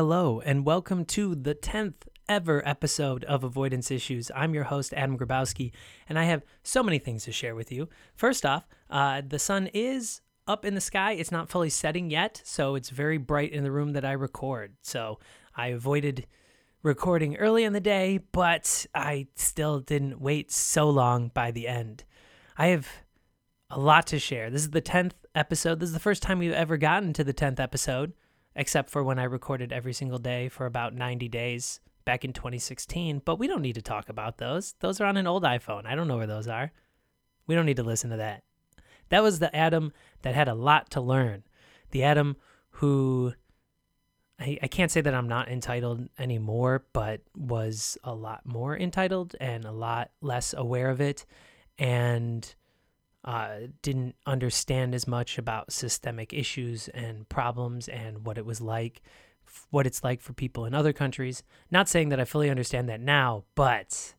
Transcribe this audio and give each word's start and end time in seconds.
hello, 0.00 0.40
and 0.46 0.64
welcome 0.64 1.04
to 1.04 1.34
the 1.34 1.54
10th 1.54 2.08
ever 2.26 2.66
episode 2.66 3.22
of 3.24 3.44
Avoidance 3.44 3.90
Issues. 3.90 4.30
I'm 4.34 4.54
your 4.54 4.64
host, 4.64 4.94
Adam 4.94 5.18
Grabowski, 5.18 5.72
and 6.08 6.18
I 6.18 6.24
have 6.24 6.42
so 6.62 6.82
many 6.82 6.98
things 6.98 7.24
to 7.24 7.32
share 7.32 7.54
with 7.54 7.70
you. 7.70 7.86
First 8.14 8.46
off, 8.46 8.66
uh, 8.88 9.20
the 9.20 9.38
sun 9.38 9.66
is 9.74 10.22
up 10.48 10.64
in 10.64 10.74
the 10.74 10.80
sky. 10.80 11.12
It's 11.12 11.30
not 11.30 11.50
fully 11.50 11.68
setting 11.68 12.08
yet, 12.08 12.40
so 12.46 12.76
it's 12.76 12.88
very 12.88 13.18
bright 13.18 13.52
in 13.52 13.62
the 13.62 13.70
room 13.70 13.92
that 13.92 14.06
I 14.06 14.12
record. 14.12 14.72
So 14.80 15.18
I 15.54 15.66
avoided 15.66 16.26
recording 16.82 17.36
early 17.36 17.64
in 17.64 17.74
the 17.74 17.78
day, 17.78 18.20
but 18.32 18.86
I 18.94 19.26
still 19.34 19.80
didn't 19.80 20.18
wait 20.18 20.50
so 20.50 20.88
long 20.88 21.30
by 21.34 21.50
the 21.50 21.68
end. 21.68 22.04
I 22.56 22.68
have 22.68 22.88
a 23.68 23.78
lot 23.78 24.06
to 24.06 24.18
share. 24.18 24.48
This 24.48 24.62
is 24.62 24.70
the 24.70 24.80
10th 24.80 25.12
episode. 25.34 25.78
This 25.78 25.90
is 25.90 25.94
the 25.94 26.00
first 26.00 26.22
time 26.22 26.38
we've 26.38 26.52
ever 26.52 26.78
gotten 26.78 27.12
to 27.12 27.22
the 27.22 27.34
10th 27.34 27.60
episode, 27.60 28.14
except 28.54 28.90
for 28.90 29.02
when 29.02 29.18
I 29.18 29.24
recorded 29.24 29.72
every 29.72 29.92
single 29.92 30.18
day 30.18 30.48
for 30.48 30.66
about 30.66 30.94
90 30.94 31.28
days 31.28 31.80
back 32.04 32.24
in 32.24 32.32
2016. 32.32 33.22
But 33.24 33.38
we 33.38 33.46
don't 33.46 33.62
need 33.62 33.74
to 33.76 33.82
talk 33.82 34.08
about 34.08 34.38
those. 34.38 34.74
Those 34.80 35.00
are 35.00 35.06
on 35.06 35.16
an 35.16 35.26
old 35.26 35.44
iPhone. 35.44 35.86
I 35.86 35.94
don't 35.94 36.08
know 36.08 36.16
where 36.16 36.26
those 36.26 36.48
are. 36.48 36.72
We 37.46 37.54
don't 37.54 37.66
need 37.66 37.76
to 37.76 37.82
listen 37.82 38.10
to 38.10 38.16
that. 38.16 38.42
That 39.08 39.22
was 39.22 39.38
the 39.38 39.54
Adam 39.54 39.92
that 40.22 40.34
had 40.34 40.48
a 40.48 40.54
lot 40.54 40.90
to 40.90 41.00
learn. 41.00 41.44
The 41.90 42.04
Adam 42.04 42.36
who 42.74 43.34
I, 44.38 44.58
I 44.62 44.68
can't 44.68 44.90
say 44.90 45.00
that 45.00 45.14
I'm 45.14 45.28
not 45.28 45.48
entitled 45.48 46.08
anymore, 46.18 46.84
but 46.92 47.20
was 47.36 47.98
a 48.02 48.14
lot 48.14 48.46
more 48.46 48.76
entitled 48.76 49.36
and 49.40 49.64
a 49.64 49.72
lot 49.72 50.10
less 50.22 50.54
aware 50.56 50.88
of 50.88 51.00
it 51.00 51.26
and 51.78 52.54
uh, 53.24 53.56
didn't 53.82 54.14
understand 54.26 54.94
as 54.94 55.06
much 55.06 55.38
about 55.38 55.72
systemic 55.72 56.32
issues 56.32 56.88
and 56.88 57.28
problems 57.28 57.88
and 57.88 58.24
what 58.24 58.38
it 58.38 58.46
was 58.46 58.60
like, 58.60 59.02
what 59.70 59.86
it's 59.86 60.02
like 60.02 60.20
for 60.20 60.32
people 60.32 60.64
in 60.64 60.74
other 60.74 60.92
countries. 60.92 61.42
Not 61.70 61.88
saying 61.88 62.08
that 62.10 62.20
I 62.20 62.24
fully 62.24 62.50
understand 62.50 62.88
that 62.88 63.00
now, 63.00 63.44
but 63.54 64.14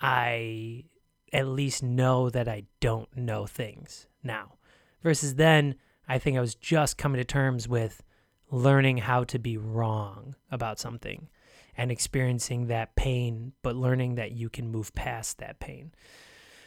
I 0.00 0.84
at 1.32 1.46
least 1.46 1.82
know 1.82 2.30
that 2.30 2.48
I 2.48 2.64
don't 2.80 3.14
know 3.16 3.46
things 3.46 4.06
now. 4.22 4.54
Versus 5.02 5.34
then, 5.34 5.74
I 6.08 6.18
think 6.18 6.36
I 6.36 6.40
was 6.40 6.54
just 6.54 6.96
coming 6.96 7.18
to 7.18 7.24
terms 7.24 7.68
with 7.68 8.02
learning 8.50 8.98
how 8.98 9.24
to 9.24 9.38
be 9.38 9.58
wrong 9.58 10.34
about 10.50 10.78
something 10.78 11.28
and 11.76 11.92
experiencing 11.92 12.66
that 12.66 12.96
pain, 12.96 13.52
but 13.62 13.76
learning 13.76 14.14
that 14.14 14.32
you 14.32 14.48
can 14.48 14.70
move 14.70 14.94
past 14.94 15.38
that 15.38 15.60
pain. 15.60 15.92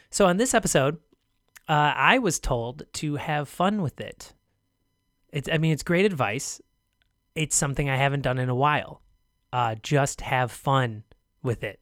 So, 0.10 0.28
on 0.28 0.38
this 0.38 0.54
episode, 0.54 1.00
uh, 1.72 1.94
I 1.96 2.18
was 2.18 2.38
told 2.38 2.84
to 2.96 3.16
have 3.16 3.48
fun 3.48 3.82
with 3.82 4.02
it. 4.02 4.34
It's, 5.30 5.48
I 5.50 5.58
mean, 5.58 5.72
it's 5.72 5.84
great 5.84 6.04
advice. 6.06 6.60
It's 7.34 7.56
something 7.56 7.90
I 7.90 7.96
haven't 7.96 8.24
done 8.24 8.40
in 8.40 8.50
a 8.50 8.56
while. 8.56 9.02
Uh, 9.54 9.76
just 9.82 10.20
have 10.20 10.52
fun 10.52 11.06
with 11.42 11.64
it, 11.64 11.80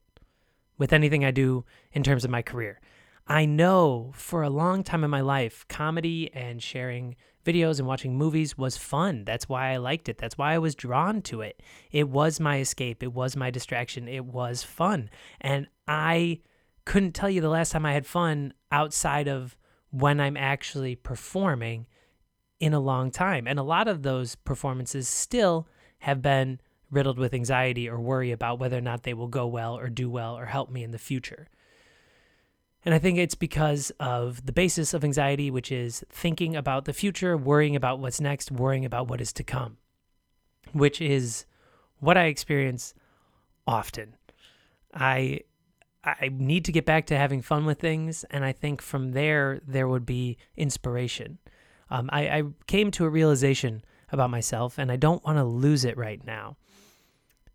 with 0.77 0.93
anything 0.93 1.25
I 1.25 1.31
do 1.31 1.65
in 1.91 2.03
terms 2.03 2.23
of 2.23 2.29
my 2.29 2.43
career. 2.43 2.79
I 3.25 3.45
know 3.45 4.11
for 4.13 4.43
a 4.43 4.49
long 4.51 4.83
time 4.83 5.03
in 5.03 5.09
my 5.09 5.21
life, 5.21 5.65
comedy 5.69 6.29
and 6.35 6.61
sharing 6.61 7.15
videos 7.43 7.79
and 7.79 7.87
watching 7.87 8.15
movies 8.15 8.55
was 8.55 8.77
fun. 8.77 9.23
That's 9.25 9.49
why 9.49 9.71
I 9.71 9.77
liked 9.77 10.07
it. 10.07 10.19
That's 10.19 10.37
why 10.37 10.53
I 10.53 10.59
was 10.59 10.75
drawn 10.75 11.23
to 11.23 11.41
it. 11.41 11.63
It 11.91 12.09
was 12.09 12.39
my 12.39 12.59
escape, 12.59 13.01
it 13.01 13.13
was 13.13 13.35
my 13.35 13.49
distraction, 13.49 14.07
it 14.07 14.25
was 14.25 14.61
fun. 14.61 15.09
And 15.41 15.65
I 15.87 16.41
couldn't 16.85 17.13
tell 17.13 17.29
you 17.29 17.41
the 17.41 17.49
last 17.49 17.71
time 17.71 17.87
I 17.87 17.93
had 17.93 18.05
fun 18.05 18.53
outside 18.71 19.27
of 19.27 19.55
when 19.91 20.19
I'm 20.19 20.37
actually 20.37 20.95
performing 20.95 21.87
in 22.59 22.73
a 22.73 22.79
long 22.79 23.11
time. 23.11 23.47
And 23.47 23.57
a 23.57 23.63
lot 23.63 23.87
of 23.87 24.03
those 24.03 24.35
performances 24.35 25.07
still 25.07 25.67
have 25.99 26.21
been 26.21 26.59
riddled 26.91 27.19
with 27.19 27.33
anxiety 27.33 27.87
or 27.87 27.99
worry 27.99 28.31
about 28.31 28.59
whether 28.59 28.77
or 28.77 28.81
not 28.81 29.03
they 29.03 29.13
will 29.13 29.27
go 29.27 29.47
well 29.47 29.77
or 29.77 29.89
do 29.89 30.09
well 30.09 30.37
or 30.37 30.45
help 30.45 30.69
me 30.69 30.83
in 30.83 30.91
the 30.91 30.97
future. 30.97 31.47
And 32.85 32.95
I 32.95 32.99
think 32.99 33.17
it's 33.17 33.35
because 33.35 33.91
of 33.99 34.45
the 34.45 34.53
basis 34.53 34.93
of 34.93 35.03
anxiety, 35.03 35.51
which 35.51 35.71
is 35.71 36.03
thinking 36.09 36.55
about 36.55 36.85
the 36.85 36.93
future, 36.93 37.35
worrying 37.35 37.75
about 37.75 37.99
what's 37.99 38.21
next, 38.21 38.51
worrying 38.51 38.85
about 38.85 39.07
what 39.07 39.21
is 39.21 39.33
to 39.33 39.43
come, 39.43 39.77
which 40.71 41.01
is 41.01 41.45
what 41.99 42.17
I 42.17 42.25
experience 42.25 42.93
often. 43.67 44.15
I 44.93 45.41
I 46.21 46.29
need 46.31 46.65
to 46.65 46.71
get 46.71 46.85
back 46.85 47.05
to 47.07 47.17
having 47.17 47.41
fun 47.41 47.65
with 47.65 47.79
things, 47.79 48.23
and 48.31 48.45
I 48.45 48.51
think 48.51 48.81
from 48.81 49.11
there 49.11 49.61
there 49.67 49.87
would 49.87 50.05
be 50.05 50.37
inspiration. 50.55 51.39
Um, 51.89 52.09
I, 52.11 52.29
I 52.29 52.43
came 52.67 52.91
to 52.91 53.05
a 53.05 53.09
realization 53.09 53.83
about 54.11 54.29
myself, 54.29 54.77
and 54.77 54.91
I 54.91 54.95
don't 54.95 55.23
want 55.25 55.37
to 55.37 55.43
lose 55.43 55.85
it 55.85 55.97
right 55.97 56.23
now. 56.25 56.57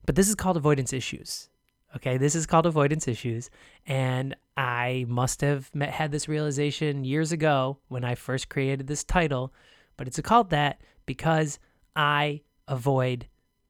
But 0.07 0.17
this 0.17 0.29
is 0.29 0.35
called 0.35 0.57
avoidance 0.57 0.93
issues. 0.93 1.49
Okay, 1.97 2.17
this 2.17 2.35
is 2.35 2.45
called 2.45 2.67
avoidance 2.67 3.07
issues, 3.07 3.51
and 3.87 4.35
I 4.57 5.07
must 5.09 5.41
have 5.43 5.73
met, 5.75 5.91
had 5.91 6.11
this 6.11 6.29
realization 6.29 7.05
years 7.05 7.31
ago 7.31 7.79
when 7.89 8.05
I 8.05 8.17
first 8.17 8.49
created 8.49 8.89
this 8.89 9.05
title, 9.05 9.53
but 9.97 10.09
it's 10.09 10.21
called 10.21 10.51
that 10.51 10.81
because 11.07 11.61
I 11.95 12.43
avoid 12.67 13.29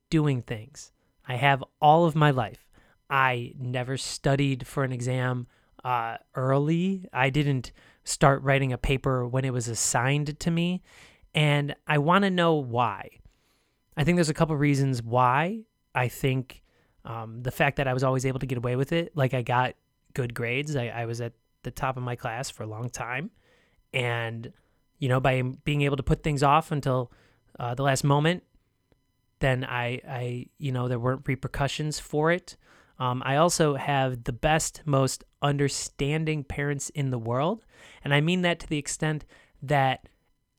doing 0.08 0.40
things. 0.40 0.90
I 1.28 1.36
have 1.36 1.62
all 1.80 2.06
of 2.06 2.14
my 2.14 2.30
life. 2.30 2.66
I 3.10 3.54
never 3.59 3.97
studied 3.97 4.66
for 4.66 4.84
an 4.84 4.92
exam 4.92 5.47
uh, 5.84 6.16
early. 6.34 7.06
I 7.12 7.31
didn't 7.31 7.72
start 8.04 8.42
writing 8.42 8.72
a 8.72 8.78
paper 8.78 9.26
when 9.26 9.44
it 9.44 9.53
was 9.53 9.69
assigned 9.69 10.38
to 10.41 10.50
me, 10.50 10.82
and 11.34 11.75
I 11.87 11.98
want 11.98 12.25
to 12.25 12.31
know 12.31 12.54
why. 12.54 13.10
I 13.97 14.04
think 14.04 14.16
there's 14.16 14.31
a 14.31 14.34
couple 14.34 14.56
reasons 14.56 15.03
why. 15.03 15.60
I 15.94 16.09
think 16.09 16.62
um, 17.04 17.43
the 17.43 17.50
fact 17.50 17.76
that 17.76 17.87
I 17.87 17.94
was 17.94 18.03
always 18.03 18.26
able 18.26 18.41
to 18.41 18.47
get 18.47 18.59
away 18.59 18.76
with 18.76 18.93
it, 18.93 19.16
like 19.16 19.34
I 19.34 19.43
got 19.43 19.75
good 20.14 20.34
grades, 20.34 20.75
I, 20.75 20.88
I 20.88 21.06
was 21.06 21.20
at 21.20 21.32
the 21.62 21.70
top 21.70 21.97
of 21.97 22.03
my 22.03 22.16
class 22.16 22.50
for 22.50 22.62
a 22.62 22.66
long 22.66 22.88
time, 22.88 23.31
and 23.93 24.53
you 24.98 25.09
know 25.09 25.20
by 25.20 25.43
being 25.43 25.82
able 25.82 25.97
to 25.97 26.03
put 26.03 26.22
things 26.22 26.43
off 26.43 26.72
until 26.72 27.12
uh, 27.59 27.75
the 27.75 27.82
last 27.82 28.04
moment, 28.04 28.43
then 29.41 29.64
I 29.64 30.00
I 30.09 30.47
you 30.59 30.72
know 30.72 30.88
there 30.88 30.98
weren't 30.98 31.26
repercussions 31.26 31.98
for 31.98 32.31
it. 32.31 32.56
Um, 32.99 33.22
I 33.25 33.37
also 33.37 33.75
have 33.75 34.25
the 34.25 34.32
best, 34.32 34.82
most 34.84 35.25
understanding 35.43 36.44
parents 36.44 36.91
in 36.91 37.10
the 37.10 37.19
world, 37.19 37.65
and 38.03 38.15
I 38.15 38.21
mean 38.21 38.43
that 38.43 38.60
to 38.60 38.69
the 38.69 38.78
extent 38.78 39.25
that 39.62 40.09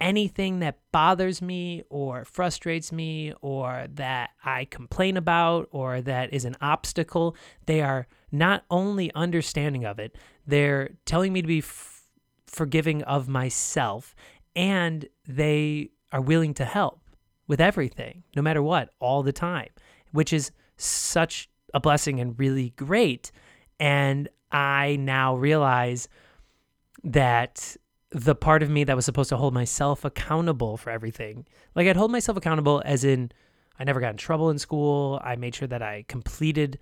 anything 0.01 0.59
that 0.59 0.79
bothers 0.91 1.41
me 1.41 1.83
or 1.89 2.25
frustrates 2.25 2.91
me 2.91 3.33
or 3.41 3.87
that 3.93 4.31
I 4.43 4.65
complain 4.65 5.17
about 5.17 5.67
or 5.71 6.01
that 6.01 6.33
is 6.33 6.45
an 6.45 6.57
obstacle, 6.61 7.35
they 7.65 7.81
are 7.81 8.07
not 8.31 8.65
only 8.69 9.13
understanding 9.15 9.85
of 9.85 9.99
it, 9.99 10.17
they're 10.45 10.91
telling 11.05 11.31
me 11.33 11.41
to 11.41 11.47
be 11.47 11.59
f- 11.59 12.03
forgiving 12.45 13.03
of 13.03 13.29
myself 13.29 14.13
and 14.55 15.07
they 15.27 15.91
are 16.11 16.21
willing 16.21 16.53
to 16.55 16.65
help 16.65 17.01
with 17.47 17.61
everything, 17.61 18.23
no 18.35 18.41
matter 18.41 18.61
what, 18.61 18.89
all 18.99 19.23
the 19.23 19.33
time, 19.33 19.69
which 20.11 20.33
is 20.33 20.51
such 20.77 21.49
a 21.75 21.79
blessing 21.79 22.19
and 22.19 22.39
really 22.39 22.71
great. 22.71 23.31
And 23.79 24.29
I 24.51 24.95
now 24.95 25.35
realize 25.35 26.07
that 27.03 27.77
the 28.09 28.33
part 28.33 28.63
of 28.63 28.69
me 28.69 28.85
that 28.85 28.95
was 28.95 29.05
supposed 29.05 29.29
to 29.29 29.37
hold 29.37 29.53
myself 29.53 30.05
accountable 30.05 30.77
for 30.77 30.89
everything. 30.89 31.45
Like 31.75 31.87
I'd 31.87 31.97
hold 31.97 32.11
myself 32.11 32.37
accountable 32.37 32.81
as 32.85 33.03
in 33.03 33.31
I 33.77 33.83
never 33.83 33.99
got 33.99 34.11
in 34.11 34.17
trouble 34.17 34.49
in 34.49 34.57
school. 34.57 35.19
I 35.21 35.35
made 35.35 35.53
sure 35.53 35.67
that 35.67 35.81
I 35.81 36.05
completed 36.07 36.79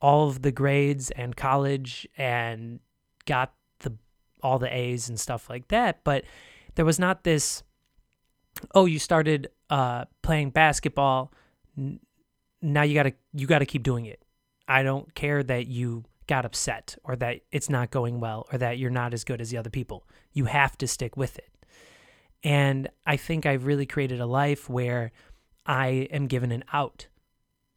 all 0.00 0.28
of 0.28 0.42
the 0.42 0.50
grades 0.50 1.12
and 1.12 1.36
college 1.36 2.08
and 2.18 2.80
got 3.24 3.54
the 3.78 3.96
all 4.42 4.58
the 4.58 4.76
A's 4.76 5.08
and 5.08 5.18
stuff 5.20 5.48
like 5.48 5.68
that, 5.68 6.02
but 6.02 6.24
there 6.74 6.84
was 6.84 6.98
not 6.98 7.22
this 7.22 7.62
oh, 8.74 8.86
you 8.86 8.98
started 8.98 9.48
uh, 9.70 10.04
playing 10.22 10.50
basketball, 10.50 11.32
now 12.60 12.82
you 12.82 12.94
got 12.94 13.04
to 13.04 13.12
you 13.32 13.46
got 13.46 13.60
to 13.60 13.66
keep 13.66 13.82
doing 13.82 14.06
it. 14.06 14.22
I 14.68 14.82
don't 14.82 15.14
care 15.14 15.42
that 15.42 15.66
you 15.66 16.04
got 16.26 16.44
upset 16.44 16.96
or 17.04 17.16
that 17.16 17.40
it's 17.50 17.68
not 17.68 17.90
going 17.90 18.20
well 18.20 18.46
or 18.52 18.58
that 18.58 18.78
you're 18.78 18.90
not 18.90 19.12
as 19.12 19.24
good 19.24 19.40
as 19.40 19.50
the 19.50 19.58
other 19.58 19.70
people. 19.70 20.06
You 20.32 20.46
have 20.46 20.78
to 20.78 20.86
stick 20.86 21.16
with 21.16 21.38
it. 21.38 21.50
And 22.44 22.88
I 23.06 23.16
think 23.16 23.46
I've 23.46 23.66
really 23.66 23.86
created 23.86 24.20
a 24.20 24.26
life 24.26 24.68
where 24.68 25.12
I 25.66 26.08
am 26.10 26.26
given 26.26 26.50
an 26.50 26.64
out, 26.72 27.06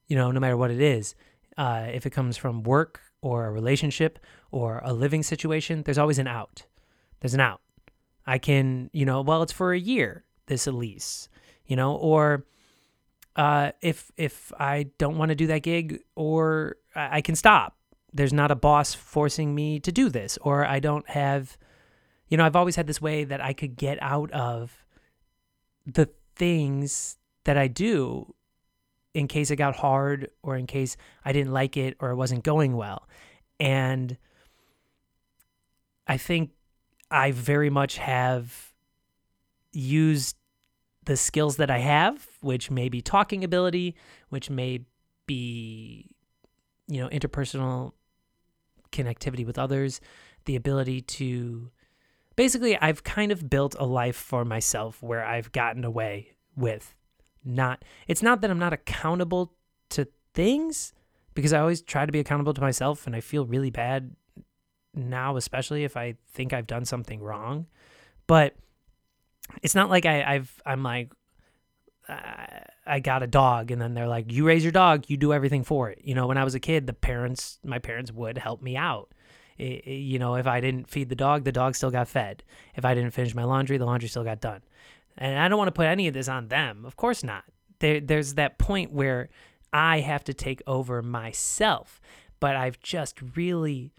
you 0.07 0.15
know, 0.15 0.31
no 0.31 0.39
matter 0.39 0.57
what 0.57 0.71
it 0.71 0.81
is. 0.81 1.15
Uh, 1.57 1.87
if 1.93 2.05
it 2.05 2.09
comes 2.09 2.37
from 2.37 2.63
work 2.63 3.01
or 3.21 3.45
a 3.45 3.51
relationship 3.51 4.19
or 4.51 4.81
a 4.83 4.93
living 4.93 5.23
situation, 5.23 5.83
there's 5.83 5.97
always 5.97 6.19
an 6.19 6.27
out. 6.27 6.63
There's 7.19 7.33
an 7.33 7.39
out. 7.39 7.61
I 8.25 8.37
can, 8.39 8.89
you 8.91 9.05
know, 9.05 9.21
well, 9.21 9.43
it's 9.43 9.51
for 9.51 9.73
a 9.73 9.79
year, 9.79 10.25
this 10.47 10.65
lease, 10.67 11.29
you 11.67 11.75
know, 11.75 11.95
or 11.95 12.45
uh, 13.35 13.71
if 13.81 14.11
if 14.17 14.51
I 14.59 14.87
don't 14.97 15.17
want 15.17 15.29
to 15.29 15.35
do 15.35 15.47
that 15.47 15.63
gig, 15.63 16.03
or 16.15 16.77
I 16.95 17.21
can 17.21 17.35
stop 17.35 17.75
there's 18.15 18.31
not 18.31 18.49
a 18.49 18.55
boss 18.55 18.93
forcing 18.93 19.53
me 19.53 19.77
to 19.77 19.91
do 19.91 20.09
this 20.09 20.39
or 20.41 20.65
I 20.65 20.79
don't 20.79 21.07
have 21.09 21.57
you 22.27 22.37
know, 22.37 22.45
I've 22.45 22.55
always 22.55 22.75
had 22.75 22.87
this 22.87 22.99
way 22.99 23.23
that 23.23 23.39
I 23.39 23.53
could 23.53 23.75
get 23.75 24.01
out 24.01 24.31
of 24.31 24.83
the 25.85 26.09
things 26.35 27.17
that 27.43 27.55
I 27.55 27.67
do 27.67 28.33
in 29.13 29.27
case 29.27 29.51
it 29.51 29.57
got 29.57 29.75
hard 29.75 30.31
or 30.41 30.57
in 30.57 30.65
case 30.65 30.97
I 31.23 31.31
didn't 31.33 31.53
like 31.53 31.77
it 31.77 31.95
or 31.99 32.09
it 32.09 32.15
wasn't 32.15 32.43
going 32.43 32.75
well. 32.75 33.07
And 33.59 34.17
I 36.07 36.17
think 36.17 36.51
I 37.11 37.31
very 37.31 37.69
much 37.69 37.97
have 37.97 38.73
used 39.71 40.35
the 41.05 41.17
skills 41.17 41.57
that 41.57 41.69
I 41.69 41.79
have, 41.79 42.27
which 42.41 42.69
may 42.69 42.89
be 42.89 43.01
talking 43.01 43.43
ability, 43.43 43.95
which 44.29 44.49
may 44.49 44.81
be, 45.25 46.09
you 46.87 47.01
know, 47.01 47.09
interpersonal 47.09 47.93
connectivity 48.91 49.45
with 49.45 49.57
others, 49.57 50.01
the 50.45 50.55
ability 50.55 51.01
to 51.01 51.71
basically, 52.35 52.77
I've 52.77 53.03
kind 53.03 53.31
of 53.31 53.49
built 53.49 53.75
a 53.79 53.85
life 53.85 54.15
for 54.15 54.45
myself 54.45 55.01
where 55.01 55.23
I've 55.23 55.51
gotten 55.51 55.83
away 55.83 56.31
with 56.55 56.95
not, 57.43 57.83
it's 58.07 58.23
not 58.23 58.41
that 58.41 58.49
I'm 58.49 58.59
not 58.59 58.73
accountable 58.73 59.53
to 59.91 60.07
things 60.33 60.93
because 61.33 61.53
I 61.53 61.59
always 61.59 61.81
try 61.81 62.05
to 62.05 62.11
be 62.11 62.19
accountable 62.19 62.53
to 62.53 62.61
myself 62.61 63.05
and 63.05 63.15
I 63.15 63.21
feel 63.21 63.45
really 63.45 63.69
bad 63.69 64.15
now, 64.93 65.35
especially 65.35 65.83
if 65.83 65.97
I 65.97 66.15
think 66.31 66.53
I've 66.53 66.67
done 66.67 66.85
something 66.85 67.21
wrong. 67.21 67.67
But 68.27 68.55
it's 69.61 69.75
not 69.75 69.89
like 69.89 70.05
I, 70.05 70.23
I've, 70.23 70.61
I'm 70.65 70.83
like, 70.83 71.11
I 72.07 72.99
got 72.99 73.23
a 73.23 73.27
dog 73.27 73.71
and 73.71 73.81
then 73.81 73.93
they're 73.93 74.07
like, 74.07 74.31
you 74.31 74.45
raise 74.45 74.63
your 74.63 74.71
dog, 74.71 75.05
you 75.07 75.17
do 75.17 75.33
everything 75.33 75.63
for 75.63 75.89
it. 75.89 76.01
You 76.03 76.13
know, 76.13 76.27
when 76.27 76.37
I 76.37 76.43
was 76.43 76.53
a 76.53 76.59
kid, 76.59 76.85
the 76.85 76.93
parents, 76.93 77.57
my 77.63 77.79
parents 77.79 78.11
would 78.11 78.37
help 78.37 78.61
me 78.61 78.77
out. 78.77 79.11
It, 79.57 79.85
it, 79.85 79.91
you 79.91 80.19
know, 80.19 80.35
if 80.35 80.45
I 80.45 80.59
didn't 80.59 80.89
feed 80.89 81.09
the 81.09 81.15
dog, 81.15 81.45
the 81.45 81.51
dog 81.51 81.75
still 81.75 81.89
got 81.89 82.07
fed. 82.07 82.43
If 82.75 82.85
I 82.85 82.93
didn't 82.93 83.11
finish 83.11 83.33
my 83.33 83.43
laundry, 83.43 83.77
the 83.77 83.85
laundry 83.85 84.09
still 84.09 84.23
got 84.23 84.41
done. 84.41 84.61
And 85.17 85.39
I 85.39 85.47
don't 85.47 85.57
want 85.57 85.69
to 85.69 85.71
put 85.71 85.87
any 85.87 86.07
of 86.07 86.13
this 86.13 86.27
on 86.27 86.49
them. 86.49 86.85
Of 86.85 86.95
course 86.95 87.23
not. 87.23 87.45
There, 87.79 87.99
there's 87.99 88.35
that 88.35 88.59
point 88.59 88.91
where 88.91 89.29
I 89.73 90.01
have 90.01 90.23
to 90.25 90.33
take 90.33 90.61
over 90.67 91.01
myself. 91.01 92.01
But 92.39 92.55
I've 92.55 92.79
just 92.81 93.19
really 93.35 93.93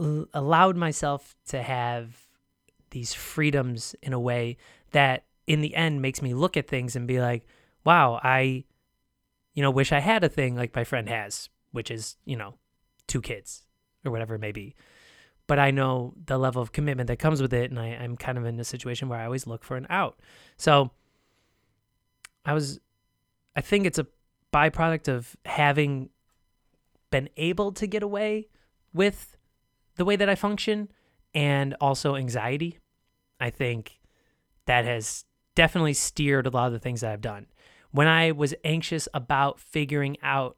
l- 0.00 0.28
allowed 0.32 0.76
myself 0.76 1.34
to 1.48 1.60
have 1.60 2.28
these 2.92 3.12
freedoms 3.12 3.94
in 4.02 4.12
a 4.12 4.20
way 4.20 4.56
that 4.92 5.24
in 5.46 5.60
the 5.60 5.74
end 5.74 6.00
makes 6.00 6.22
me 6.22 6.32
look 6.32 6.56
at 6.56 6.68
things 6.68 6.94
and 6.94 7.08
be 7.08 7.20
like, 7.20 7.44
wow, 7.84 8.20
I, 8.22 8.64
you 9.54 9.62
know, 9.62 9.70
wish 9.70 9.92
I 9.92 9.98
had 9.98 10.22
a 10.22 10.28
thing 10.28 10.54
like 10.54 10.74
my 10.74 10.84
friend 10.84 11.08
has, 11.08 11.48
which 11.72 11.90
is, 11.90 12.16
you 12.24 12.36
know, 12.36 12.54
two 13.08 13.20
kids 13.20 13.64
or 14.04 14.12
whatever 14.12 14.36
it 14.36 14.40
may 14.40 14.52
be. 14.52 14.74
But 15.46 15.58
I 15.58 15.70
know 15.70 16.14
the 16.26 16.38
level 16.38 16.62
of 16.62 16.72
commitment 16.72 17.08
that 17.08 17.18
comes 17.18 17.42
with 17.42 17.52
it. 17.52 17.70
And 17.70 17.78
I, 17.78 17.88
I'm 17.88 18.16
kind 18.16 18.38
of 18.38 18.44
in 18.44 18.60
a 18.60 18.64
situation 18.64 19.08
where 19.08 19.18
I 19.18 19.24
always 19.24 19.46
look 19.46 19.64
for 19.64 19.76
an 19.76 19.86
out. 19.90 20.20
So 20.56 20.92
I 22.44 22.54
was, 22.54 22.80
I 23.56 23.60
think 23.60 23.84
it's 23.84 23.98
a 23.98 24.06
byproduct 24.52 25.08
of 25.08 25.36
having 25.44 26.10
been 27.10 27.28
able 27.36 27.72
to 27.72 27.86
get 27.86 28.02
away 28.02 28.48
with 28.94 29.36
the 29.96 30.04
way 30.04 30.16
that 30.16 30.28
I 30.28 30.34
function 30.34 30.88
and 31.34 31.74
also 31.80 32.16
anxiety. 32.16 32.78
I 33.42 33.50
think 33.50 33.98
that 34.66 34.84
has 34.84 35.24
definitely 35.56 35.94
steered 35.94 36.46
a 36.46 36.50
lot 36.50 36.68
of 36.68 36.72
the 36.72 36.78
things 36.78 37.00
that 37.00 37.10
I've 37.10 37.20
done. 37.20 37.46
When 37.90 38.06
I 38.06 38.30
was 38.30 38.54
anxious 38.62 39.08
about 39.12 39.58
figuring 39.58 40.16
out 40.22 40.56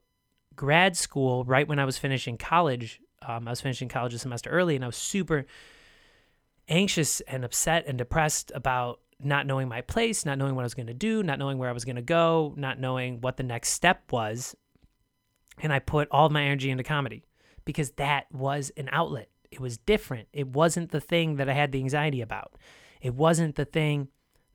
grad 0.54 0.94
school, 0.94 1.44
right 1.44 1.66
when 1.66 1.78
I 1.78 1.86
was 1.86 1.96
finishing 1.96 2.36
college, 2.36 3.00
um, 3.26 3.48
I 3.48 3.52
was 3.52 3.62
finishing 3.62 3.88
college 3.88 4.12
a 4.12 4.18
semester 4.18 4.50
early, 4.50 4.76
and 4.76 4.84
I 4.84 4.88
was 4.88 4.98
super 4.98 5.46
anxious 6.68 7.22
and 7.22 7.42
upset 7.42 7.86
and 7.86 7.96
depressed 7.96 8.52
about 8.54 9.00
not 9.18 9.46
knowing 9.46 9.66
my 9.66 9.80
place, 9.80 10.26
not 10.26 10.36
knowing 10.36 10.54
what 10.54 10.60
I 10.60 10.66
was 10.66 10.74
going 10.74 10.88
to 10.88 10.94
do, 10.94 11.22
not 11.22 11.38
knowing 11.38 11.56
where 11.56 11.70
I 11.70 11.72
was 11.72 11.86
going 11.86 11.96
to 11.96 12.02
go, 12.02 12.52
not 12.58 12.78
knowing 12.78 13.22
what 13.22 13.38
the 13.38 13.44
next 13.44 13.70
step 13.70 14.12
was. 14.12 14.54
And 15.62 15.72
I 15.72 15.78
put 15.78 16.08
all 16.10 16.28
my 16.28 16.42
energy 16.42 16.70
into 16.70 16.84
comedy 16.84 17.24
because 17.64 17.92
that 17.92 18.26
was 18.30 18.70
an 18.76 18.90
outlet. 18.92 19.30
It 19.54 19.60
was 19.60 19.78
different. 19.78 20.26
It 20.32 20.48
wasn't 20.48 20.90
the 20.90 21.00
thing 21.00 21.36
that 21.36 21.48
I 21.48 21.52
had 21.52 21.70
the 21.70 21.78
anxiety 21.78 22.20
about. 22.20 22.54
It 23.00 23.14
wasn't 23.14 23.54
the 23.54 23.64
thing 23.64 24.08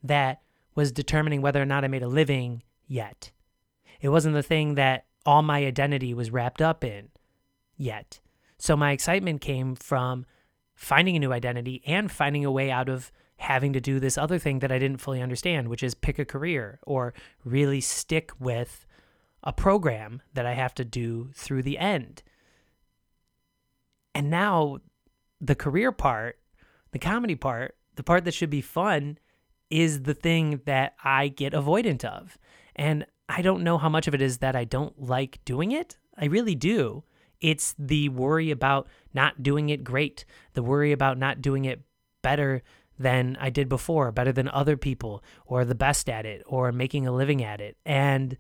that 0.04 0.42
was 0.76 0.92
determining 0.92 1.42
whether 1.42 1.62
or 1.62 1.66
not 1.66 1.86
I 1.86 1.88
made 1.88 2.04
a 2.04 2.08
living 2.10 2.64
yet. 2.86 3.32
It 4.02 4.10
wasn't 4.10 4.36
the 4.36 4.44
thing 4.44 4.76
that 4.76 5.06
all 5.26 5.42
my 5.42 5.66
identity 5.66 6.14
was 6.14 6.32
wrapped 6.32 6.62
up 6.62 6.84
in 6.84 7.10
yet. 7.78 8.20
So 8.58 8.76
my 8.76 8.92
excitement 8.92 9.40
came 9.40 9.76
from 9.76 10.26
finding 10.76 11.16
a 11.16 11.20
new 11.20 11.32
identity 11.32 11.82
and 11.86 12.12
finding 12.12 12.44
a 12.44 12.52
way 12.52 12.70
out 12.70 12.90
of 12.90 13.10
having 13.38 13.72
to 13.72 13.80
do 13.80 14.02
this 14.02 14.18
other 14.18 14.38
thing 14.38 14.60
that 14.60 14.72
I 14.72 14.80
didn't 14.80 15.00
fully 15.00 15.22
understand, 15.22 15.70
which 15.70 15.82
is 15.82 15.96
pick 15.96 16.20
a 16.20 16.26
career 16.26 16.80
or 16.86 17.14
really 17.46 17.80
stick 17.80 18.32
with 18.38 18.86
a 19.44 19.54
program 19.54 20.22
that 20.34 20.46
I 20.46 20.56
have 20.56 20.76
to 20.76 20.84
do 20.84 21.32
through 21.34 21.64
the 21.64 21.78
end. 21.78 22.22
And 24.20 24.30
now 24.30 24.80
the 25.40 25.56
career 25.56 25.94
part, 25.94 26.40
the 26.92 27.00
comedy 27.00 27.36
part, 27.36 27.78
the 27.96 28.04
part 28.04 28.26
that 28.26 28.34
should 28.34 28.50
be 28.50 28.60
fun 28.60 29.18
is 29.70 30.04
the 30.04 30.14
thing 30.14 30.60
that 30.66 30.96
I 31.02 31.30
get 31.30 31.54
avoidant 31.54 32.04
of. 32.04 32.38
And 32.76 33.06
I 33.30 33.42
don't 33.42 33.64
know 33.64 33.78
how 33.78 33.88
much 33.88 34.10
of 34.10 34.14
it 34.14 34.22
is 34.22 34.40
that 34.40 34.58
I 34.58 34.66
don't 34.66 35.02
like 35.02 35.40
doing 35.46 35.72
it. 35.72 35.98
I 36.18 36.26
really 36.26 36.54
do. 36.54 37.06
It's 37.40 37.74
the 37.80 38.10
worry 38.10 38.52
about 38.52 38.90
not 39.14 39.42
doing 39.42 39.70
it 39.70 39.86
great, 39.86 40.26
the 40.52 40.64
worry 40.64 40.92
about 40.92 41.18
not 41.18 41.42
doing 41.42 41.64
it 41.64 41.80
better 42.22 42.62
than 42.98 43.38
I 43.40 43.50
did 43.50 43.70
before, 43.70 44.12
better 44.12 44.34
than 44.34 44.50
other 44.50 44.76
people, 44.76 45.24
or 45.46 45.64
the 45.64 45.76
best 45.76 46.10
at 46.10 46.26
it, 46.26 46.44
or 46.46 46.74
making 46.74 47.08
a 47.08 47.14
living 47.14 47.42
at 47.42 47.62
it. 47.62 47.78
And 47.86 48.36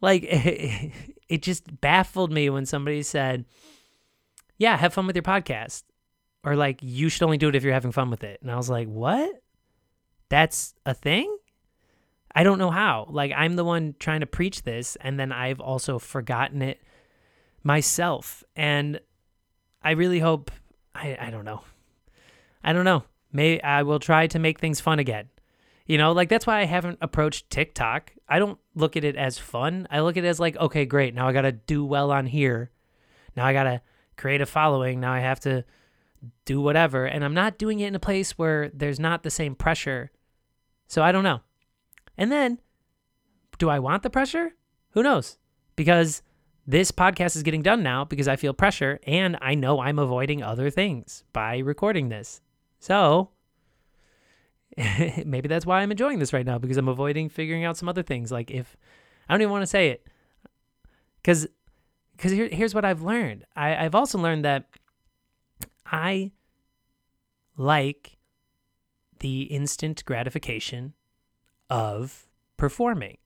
like, 0.00 0.22
it, 0.26 1.42
just 1.42 1.82
baffled 1.82 2.32
me 2.32 2.48
when 2.48 2.64
somebody 2.64 3.02
said, 3.02 3.44
Yeah, 4.58 4.76
have 4.76 4.94
fun 4.94 5.06
with 5.06 5.16
your 5.16 5.22
podcast. 5.22 5.84
Or 6.44 6.56
like, 6.56 6.78
you 6.80 7.08
should 7.08 7.22
only 7.22 7.38
do 7.38 7.48
it 7.48 7.54
if 7.56 7.64
you're 7.64 7.72
having 7.72 7.92
fun 7.92 8.10
with 8.10 8.24
it. 8.24 8.40
And 8.40 8.50
I 8.50 8.56
was 8.56 8.70
like, 8.70 8.88
What? 8.88 9.42
that's 10.28 10.74
a 10.84 10.94
thing? 10.94 11.36
I 12.34 12.44
don't 12.44 12.58
know 12.58 12.70
how. 12.70 13.06
Like 13.08 13.32
I'm 13.34 13.56
the 13.56 13.64
one 13.64 13.94
trying 13.98 14.20
to 14.20 14.26
preach 14.26 14.62
this 14.62 14.96
and 15.00 15.18
then 15.18 15.32
I've 15.32 15.60
also 15.60 15.98
forgotten 15.98 16.62
it 16.62 16.82
myself. 17.62 18.44
And 18.54 19.00
I 19.82 19.92
really 19.92 20.18
hope 20.18 20.50
I 20.94 21.16
I 21.18 21.30
don't 21.30 21.44
know. 21.44 21.62
I 22.62 22.72
don't 22.72 22.84
know. 22.84 23.04
May 23.32 23.60
I 23.60 23.82
will 23.82 23.98
try 23.98 24.26
to 24.28 24.38
make 24.38 24.58
things 24.58 24.80
fun 24.80 24.98
again. 24.98 25.28
You 25.86 25.98
know, 25.98 26.12
like 26.12 26.28
that's 26.28 26.46
why 26.46 26.60
I 26.60 26.64
haven't 26.64 26.98
approached 27.00 27.48
TikTok. 27.48 28.12
I 28.28 28.38
don't 28.38 28.58
look 28.74 28.96
at 28.96 29.04
it 29.04 29.16
as 29.16 29.38
fun. 29.38 29.86
I 29.90 30.00
look 30.00 30.16
at 30.16 30.24
it 30.24 30.28
as 30.28 30.40
like, 30.40 30.56
okay, 30.56 30.84
great. 30.84 31.14
Now 31.14 31.28
I 31.28 31.32
got 31.32 31.42
to 31.42 31.52
do 31.52 31.84
well 31.84 32.10
on 32.10 32.26
here. 32.26 32.70
Now 33.36 33.46
I 33.46 33.52
got 33.52 33.64
to 33.64 33.80
create 34.16 34.40
a 34.40 34.46
following. 34.46 35.00
Now 35.00 35.12
I 35.12 35.20
have 35.20 35.40
to 35.40 35.64
do 36.44 36.60
whatever. 36.60 37.04
And 37.04 37.24
I'm 37.24 37.34
not 37.34 37.58
doing 37.58 37.80
it 37.80 37.88
in 37.88 37.94
a 37.94 38.00
place 38.00 38.38
where 38.38 38.70
there's 38.70 38.98
not 38.98 39.22
the 39.22 39.30
same 39.30 39.54
pressure 39.54 40.10
so 40.86 41.02
I 41.02 41.12
don't 41.12 41.24
know. 41.24 41.40
And 42.16 42.30
then, 42.30 42.58
do 43.58 43.68
I 43.68 43.78
want 43.78 44.02
the 44.02 44.10
pressure? 44.10 44.54
Who 44.90 45.02
knows? 45.02 45.38
Because 45.74 46.22
this 46.66 46.90
podcast 46.90 47.36
is 47.36 47.42
getting 47.42 47.62
done 47.62 47.82
now 47.82 48.04
because 48.04 48.28
I 48.28 48.36
feel 48.36 48.54
pressure 48.54 48.98
and 49.06 49.36
I 49.40 49.54
know 49.54 49.80
I'm 49.80 49.98
avoiding 49.98 50.42
other 50.42 50.70
things 50.70 51.24
by 51.32 51.58
recording 51.58 52.08
this. 52.08 52.40
So 52.78 53.30
maybe 55.24 55.48
that's 55.48 55.66
why 55.66 55.80
I'm 55.80 55.90
enjoying 55.90 56.18
this 56.18 56.32
right 56.32 56.46
now 56.46 56.58
because 56.58 56.76
I'm 56.76 56.88
avoiding 56.88 57.28
figuring 57.28 57.64
out 57.64 57.76
some 57.76 57.88
other 57.88 58.02
things. 58.02 58.32
Like 58.32 58.50
if 58.50 58.76
I 59.28 59.34
don't 59.34 59.42
even 59.42 59.52
want 59.52 59.62
to 59.62 59.68
say 59.68 59.88
it, 59.88 60.06
because 61.22 61.46
because 62.16 62.32
here, 62.32 62.48
here's 62.50 62.74
what 62.74 62.84
I've 62.84 63.02
learned. 63.02 63.44
I, 63.54 63.84
I've 63.84 63.94
also 63.94 64.18
learned 64.18 64.44
that 64.44 64.64
I 65.84 66.32
like 67.56 68.16
the 69.20 69.42
instant 69.42 70.04
gratification 70.04 70.94
of 71.68 72.26
performing. 72.56 73.18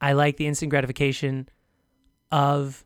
I 0.00 0.12
like 0.12 0.36
the 0.36 0.46
instant 0.46 0.70
gratification 0.70 1.48
of 2.30 2.84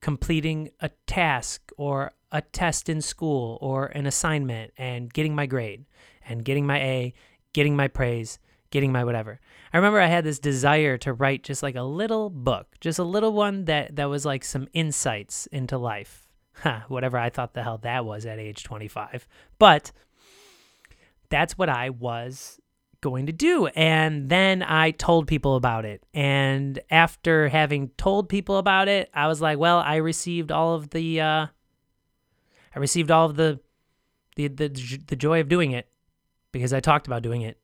completing 0.00 0.70
a 0.80 0.90
task 1.06 1.72
or 1.76 2.12
a 2.30 2.42
test 2.42 2.88
in 2.88 3.00
school 3.00 3.58
or 3.60 3.86
an 3.86 4.06
assignment 4.06 4.72
and 4.76 5.12
getting 5.12 5.34
my 5.34 5.46
grade 5.46 5.84
and 6.26 6.44
getting 6.44 6.66
my 6.66 6.78
A, 6.78 7.14
getting 7.52 7.76
my 7.76 7.88
praise, 7.88 8.38
getting 8.74 8.90
my 8.90 9.04
whatever. 9.04 9.38
I 9.72 9.76
remember 9.76 10.00
I 10.00 10.08
had 10.08 10.24
this 10.24 10.40
desire 10.40 10.98
to 10.98 11.12
write 11.12 11.44
just 11.44 11.62
like 11.62 11.76
a 11.76 11.82
little 11.82 12.28
book, 12.28 12.74
just 12.80 12.98
a 12.98 13.04
little 13.04 13.32
one 13.32 13.66
that 13.66 13.94
that 13.94 14.06
was 14.06 14.26
like 14.26 14.44
some 14.44 14.66
insights 14.74 15.46
into 15.46 15.78
life. 15.78 16.26
Huh, 16.56 16.80
whatever 16.88 17.16
I 17.16 17.30
thought 17.30 17.54
the 17.54 17.62
hell 17.62 17.78
that 17.78 18.04
was 18.04 18.26
at 18.26 18.38
age 18.38 18.62
25. 18.64 19.26
But 19.58 19.92
that's 21.28 21.56
what 21.56 21.68
I 21.68 21.90
was 21.90 22.60
going 23.00 23.26
to 23.26 23.32
do. 23.32 23.66
And 23.68 24.28
then 24.28 24.62
I 24.62 24.90
told 24.90 25.26
people 25.26 25.56
about 25.56 25.84
it. 25.84 26.04
And 26.12 26.80
after 26.90 27.48
having 27.48 27.90
told 27.96 28.28
people 28.28 28.58
about 28.58 28.88
it, 28.88 29.08
I 29.14 29.26
was 29.28 29.40
like, 29.40 29.58
well, 29.58 29.78
I 29.78 29.96
received 29.96 30.50
all 30.50 30.74
of 30.74 30.90
the 30.90 31.20
uh 31.20 31.46
I 32.74 32.78
received 32.78 33.12
all 33.12 33.26
of 33.26 33.36
the 33.36 33.60
the 34.34 34.48
the 34.48 34.68
the 35.06 35.16
joy 35.16 35.40
of 35.40 35.48
doing 35.48 35.70
it 35.70 35.88
because 36.50 36.72
I 36.72 36.80
talked 36.80 37.06
about 37.06 37.22
doing 37.22 37.42
it. 37.42 37.58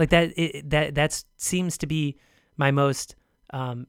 Like 0.00 0.08
that 0.10 0.32
it, 0.38 0.70
that 0.70 0.94
that 0.94 1.24
seems 1.36 1.76
to 1.76 1.86
be 1.86 2.16
my 2.56 2.70
most 2.70 3.16
um, 3.50 3.86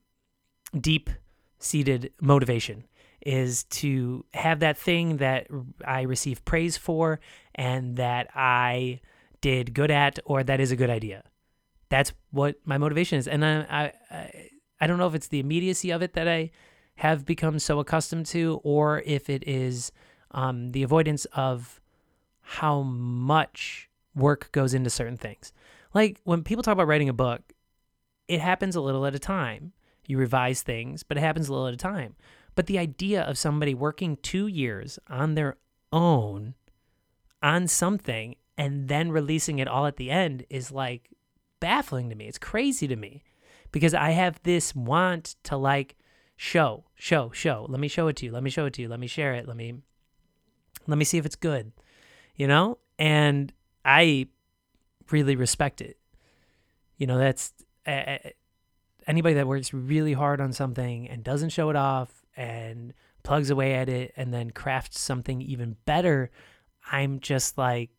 deep 0.77 1.09
seated 1.57 2.11
motivation 2.19 2.83
is 3.21 3.63
to 3.65 4.25
have 4.33 4.59
that 4.59 4.77
thing 4.77 5.17
that 5.17 5.47
I 5.85 6.01
receive 6.01 6.43
praise 6.43 6.75
for 6.75 7.21
and 7.55 7.95
that 7.95 8.27
I 8.35 8.99
did 9.39 9.73
good 9.73 9.89
at 9.89 10.19
or 10.25 10.43
that 10.43 10.59
is 10.59 10.73
a 10.73 10.75
good 10.75 10.89
idea. 10.89 11.23
That's 11.87 12.11
what 12.31 12.55
my 12.65 12.77
motivation 12.77 13.17
is. 13.17 13.25
And 13.25 13.45
I, 13.45 13.93
I, 14.11 14.49
I 14.81 14.87
don't 14.87 14.97
know 14.97 15.07
if 15.07 15.15
it's 15.15 15.29
the 15.29 15.39
immediacy 15.39 15.91
of 15.91 16.01
it 16.01 16.11
that 16.13 16.27
I 16.27 16.51
have 16.95 17.25
become 17.25 17.57
so 17.57 17.79
accustomed 17.79 18.25
to 18.27 18.59
or 18.65 19.01
if 19.05 19.29
it 19.29 19.47
is 19.47 19.93
um, 20.31 20.71
the 20.71 20.83
avoidance 20.83 21.23
of 21.31 21.79
how 22.41 22.81
much 22.81 23.89
work 24.13 24.51
goes 24.51 24.73
into 24.73 24.89
certain 24.89 25.17
things. 25.17 25.53
Like 25.93 26.19
when 26.23 26.43
people 26.43 26.63
talk 26.63 26.73
about 26.73 26.87
writing 26.87 27.09
a 27.09 27.13
book, 27.13 27.41
it 28.27 28.39
happens 28.39 28.75
a 28.75 28.81
little 28.81 29.05
at 29.05 29.15
a 29.15 29.19
time. 29.19 29.73
You 30.07 30.17
revise 30.17 30.61
things, 30.61 31.03
but 31.03 31.17
it 31.17 31.21
happens 31.21 31.47
a 31.47 31.53
little 31.53 31.67
at 31.67 31.73
a 31.73 31.77
time. 31.77 32.15
But 32.55 32.67
the 32.67 32.79
idea 32.79 33.21
of 33.21 33.37
somebody 33.37 33.73
working 33.73 34.17
two 34.17 34.47
years 34.47 34.99
on 35.07 35.35
their 35.35 35.57
own 35.91 36.55
on 37.41 37.67
something 37.67 38.35
and 38.57 38.87
then 38.87 39.11
releasing 39.11 39.59
it 39.59 39.67
all 39.67 39.85
at 39.85 39.97
the 39.97 40.11
end 40.11 40.45
is 40.49 40.71
like 40.71 41.09
baffling 41.59 42.09
to 42.09 42.15
me. 42.15 42.27
It's 42.27 42.37
crazy 42.37 42.87
to 42.87 42.95
me 42.95 43.23
because 43.71 43.93
I 43.93 44.11
have 44.11 44.41
this 44.43 44.75
want 44.75 45.35
to 45.43 45.57
like 45.57 45.95
show, 46.35 46.85
show, 46.95 47.31
show. 47.31 47.65
Let 47.69 47.79
me 47.79 47.87
show 47.87 48.07
it 48.07 48.17
to 48.17 48.25
you. 48.25 48.31
Let 48.31 48.43
me 48.43 48.49
show 48.49 48.65
it 48.65 48.73
to 48.73 48.81
you. 48.81 48.89
Let 48.89 48.99
me 48.99 49.07
share 49.07 49.33
it. 49.33 49.47
Let 49.47 49.57
me 49.57 49.75
let 50.87 50.97
me 50.97 51.05
see 51.05 51.17
if 51.17 51.25
it's 51.25 51.35
good. 51.35 51.71
You 52.35 52.47
know? 52.47 52.77
And 52.99 53.53
I 53.85 54.27
really 55.09 55.35
respect 55.35 55.81
it. 55.81 55.97
You 56.97 57.07
know, 57.07 57.17
that's 57.17 57.53
uh, 57.87 58.17
anybody 59.07 59.35
that 59.35 59.47
works 59.47 59.73
really 59.73 60.13
hard 60.13 60.39
on 60.39 60.53
something 60.53 61.09
and 61.09 61.23
doesn't 61.23 61.49
show 61.49 61.69
it 61.69 61.75
off 61.75 62.23
and 62.35 62.93
plugs 63.23 63.49
away 63.49 63.73
at 63.73 63.89
it 63.89 64.13
and 64.15 64.33
then 64.33 64.51
crafts 64.51 64.99
something 64.99 65.41
even 65.41 65.77
better, 65.85 66.29
I'm 66.91 67.19
just 67.19 67.57
like 67.57 67.89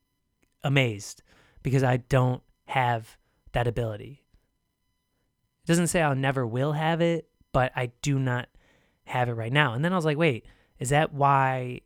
amazed 0.63 1.23
because 1.63 1.83
I 1.83 1.99
don't 1.99 2.43
have 2.67 3.17
that 3.53 3.67
ability. 3.67 4.23
It 5.65 5.67
doesn't 5.67 5.89
say 5.89 6.03
I'll 6.03 6.15
never 6.15 6.47
will 6.47 6.73
have 6.73 7.01
it, 7.01 7.29
but 7.53 7.73
I 7.77 7.93
do 8.03 8.19
not 8.19 8.49
have 9.05 9.29
it 9.29 9.35
right 9.35 9.53
now. 9.53 9.75
And 9.75 9.85
then 9.85 9.93
I 9.93 9.97
was 9.97 10.05
like, 10.05 10.17
wait, 10.17 10.47
is 10.79 10.89
that 10.89 11.13
why 11.13 11.83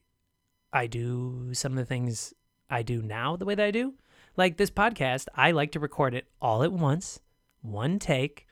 I 0.73 0.87
do 0.87 1.51
some 1.53 1.73
of 1.73 1.79
the 1.79 1.85
things 1.85 2.33
I 2.71 2.83
do 2.83 3.03
now 3.03 3.37
the 3.37 3.45
way 3.45 3.55
that 3.55 3.67
I 3.67 3.71
do? 3.71 3.95
Like 4.37 4.59
this 4.59 4.71
podcast, 4.71 5.29
I 5.35 5.53
like 5.53 5.73
to 5.73 5.81
record 5.81 6.15
it 6.15 6.27
all 6.43 6.63
at 6.63 6.73
once, 6.73 7.21
one 7.63 7.99
take. 7.99 8.47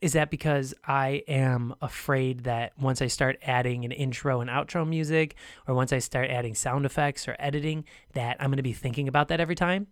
Is 0.00 0.14
that 0.14 0.30
because 0.30 0.72
I 0.86 1.24
am 1.28 1.74
afraid 1.82 2.44
that 2.44 2.72
once 2.80 3.02
I 3.02 3.08
start 3.08 3.38
adding 3.42 3.84
an 3.84 3.92
intro 3.92 4.40
and 4.40 4.48
outro 4.48 4.88
music, 4.88 5.34
or 5.66 5.74
once 5.74 5.92
I 5.92 5.98
start 5.98 6.30
adding 6.30 6.54
sound 6.54 6.86
effects 6.86 7.28
or 7.28 7.36
editing, 7.38 7.84
that 8.14 8.36
I'm 8.40 8.48
going 8.48 8.58
to 8.58 8.62
be 8.62 8.72
thinking 8.72 9.08
about 9.08 9.28
that 9.28 9.40
every 9.40 9.56
time? 9.56 9.88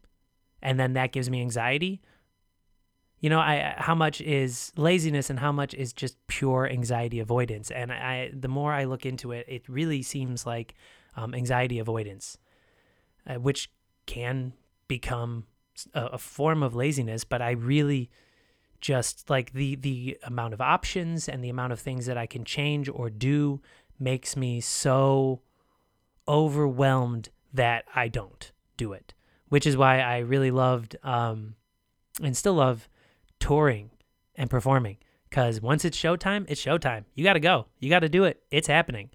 And 0.63 0.81
then 0.81 0.95
that 0.95 1.13
gives 1.13 1.29
me 1.29 1.43
anxiety? 1.43 2.01
You 3.21 3.29
know, 3.29 3.41
I 3.41 3.75
how 3.77 3.95
much 3.95 4.21
is 4.23 4.73
laziness 4.77 5.29
and 5.29 5.39
how 5.41 5.53
much 5.53 5.75
is 5.75 5.93
just 5.93 6.17
pure 6.27 6.69
anxiety 6.71 7.19
avoidance? 7.19 7.71
And 7.71 7.93
I, 7.93 8.31
the 8.33 8.49
more 8.49 8.73
I 8.73 8.85
look 8.85 9.05
into 9.05 9.33
it, 9.33 9.45
it 9.49 9.69
really 9.69 10.03
seems 10.03 10.47
like 10.47 10.75
um, 11.17 11.35
anxiety 11.35 11.79
avoidance, 11.81 12.39
uh, 13.27 13.35
which 13.35 13.71
can 14.07 14.53
become 14.89 15.45
a, 15.95 16.07
a 16.07 16.19
form 16.19 16.63
of 16.63 16.75
laziness, 16.75 17.25
but 17.25 17.43
I 17.43 17.53
really 17.53 18.11
just 18.81 19.31
like 19.31 19.53
the 19.53 19.75
the 19.77 20.19
amount 20.25 20.55
of 20.55 20.61
options 20.61 21.29
and 21.29 21.43
the 21.43 21.49
amount 21.49 21.73
of 21.73 21.81
things 21.81 22.07
that 22.07 22.19
I 22.19 22.27
can 22.27 22.45
change 22.45 22.89
or 22.89 23.11
do 23.11 23.61
makes 23.99 24.37
me 24.37 24.61
so 24.61 25.41
overwhelmed 26.29 27.31
that 27.53 27.85
I 27.95 28.09
don't 28.09 28.53
do 28.77 28.93
it. 28.93 29.15
Which 29.49 29.67
is 29.67 29.77
why 29.77 30.01
I 30.01 30.19
really 30.19 30.51
loved 30.51 30.97
um, 31.03 31.55
and 32.23 32.37
still 32.37 32.55
love 32.55 32.89
touring 33.39 33.91
and 34.35 34.51
performing 34.51 34.99
because 35.29 35.61
once 35.61 35.85
it's 35.85 35.99
showtime, 35.99 36.47
it's 36.49 36.65
showtime. 36.65 37.05
You 37.15 37.25
got 37.25 37.35
to 37.35 37.41
go. 37.41 37.67
You 37.79 37.91
got 37.91 38.01
to 38.01 38.09
do 38.09 38.25
it. 38.25 38.43
It's 38.51 38.67
happening. 38.67 39.11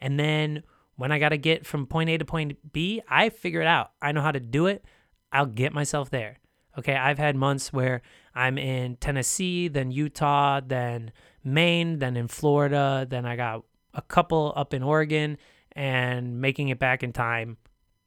And 0.00 0.18
then 0.18 0.62
when 0.96 1.12
I 1.12 1.18
got 1.18 1.30
to 1.30 1.38
get 1.38 1.66
from 1.66 1.86
point 1.86 2.10
A 2.10 2.18
to 2.18 2.24
point 2.24 2.72
B, 2.72 3.02
I 3.08 3.28
figure 3.28 3.60
it 3.60 3.66
out. 3.66 3.92
I 4.00 4.12
know 4.12 4.22
how 4.22 4.32
to 4.32 4.40
do 4.40 4.66
it. 4.66 4.84
I'll 5.32 5.46
get 5.46 5.72
myself 5.72 6.10
there. 6.10 6.38
Okay, 6.78 6.94
I've 6.94 7.18
had 7.18 7.36
months 7.36 7.72
where 7.72 8.02
I'm 8.34 8.58
in 8.58 8.96
Tennessee, 8.96 9.68
then 9.68 9.90
Utah, 9.90 10.60
then 10.64 11.10
Maine, 11.42 11.98
then 11.98 12.16
in 12.16 12.28
Florida, 12.28 13.06
then 13.08 13.24
I 13.24 13.36
got 13.36 13.64
a 13.94 14.02
couple 14.02 14.52
up 14.54 14.74
in 14.74 14.82
Oregon 14.82 15.38
and 15.72 16.40
making 16.40 16.68
it 16.68 16.78
back 16.78 17.02
in 17.02 17.12
time 17.12 17.56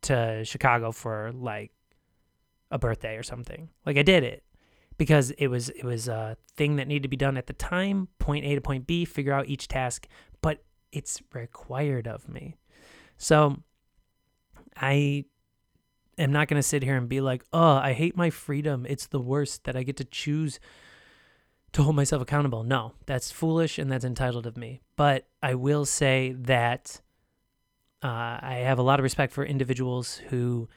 to 0.03 0.43
Chicago 0.45 0.91
for 0.91 1.31
like 1.33 1.71
a 2.71 2.77
birthday 2.77 3.17
or 3.17 3.23
something. 3.23 3.69
Like 3.85 3.97
I 3.97 4.03
did 4.03 4.23
it 4.23 4.43
because 4.97 5.31
it 5.31 5.47
was 5.47 5.69
it 5.69 5.83
was 5.83 6.07
a 6.07 6.37
thing 6.55 6.75
that 6.75 6.87
needed 6.87 7.03
to 7.03 7.09
be 7.09 7.17
done 7.17 7.37
at 7.37 7.47
the 7.47 7.53
time, 7.53 8.07
point 8.19 8.45
A 8.45 8.55
to 8.55 8.61
point 8.61 8.85
B, 8.85 9.05
figure 9.05 9.33
out 9.33 9.47
each 9.47 9.67
task, 9.67 10.07
but 10.41 10.63
it's 10.91 11.21
required 11.33 12.07
of 12.07 12.29
me. 12.29 12.57
So 13.17 13.57
I 14.75 15.25
am 16.19 16.31
not 16.31 16.47
going 16.47 16.59
to 16.59 16.67
sit 16.67 16.83
here 16.83 16.97
and 16.97 17.09
be 17.09 17.21
like, 17.21 17.43
oh, 17.53 17.75
I 17.77 17.93
hate 17.93 18.15
my 18.15 18.29
freedom. 18.29 18.85
It's 18.87 19.07
the 19.07 19.19
worst 19.19 19.63
that 19.63 19.75
I 19.75 19.83
get 19.83 19.97
to 19.97 20.03
choose 20.03 20.59
to 21.73 21.83
hold 21.83 21.95
myself 21.95 22.21
accountable. 22.21 22.63
No, 22.63 22.93
that's 23.05 23.31
foolish 23.31 23.77
and 23.77 23.91
that's 23.91 24.05
entitled 24.05 24.45
of 24.45 24.57
me. 24.57 24.81
But 24.95 25.27
I 25.41 25.55
will 25.55 25.85
say 25.85 26.35
that 26.39 27.01
uh, 28.03 28.39
I 28.41 28.61
have 28.63 28.79
a 28.79 28.83
lot 28.83 28.99
of 28.99 29.03
respect 29.03 29.33
for 29.33 29.45
individuals 29.45 30.17
who 30.29 30.67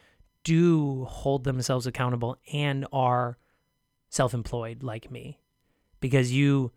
do 0.44 1.04
hold 1.04 1.44
themselves 1.44 1.86
accountable 1.86 2.36
and 2.52 2.86
are 2.92 3.38
self-employed 4.10 4.82
like 4.82 5.10
me 5.10 5.40
because 6.00 6.32
you 6.32 6.72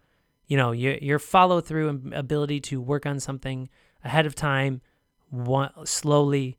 you 0.48 0.56
know 0.56 0.72
your 0.72 0.94
your 0.96 1.20
follow 1.20 1.60
through 1.60 1.90
and 1.90 2.14
ability 2.14 2.62
to 2.62 2.80
work 2.80 3.06
on 3.06 3.20
something 3.20 3.68
ahead 4.04 4.26
of 4.26 4.36
time 4.36 4.82
one, 5.30 5.72
slowly 5.86 6.58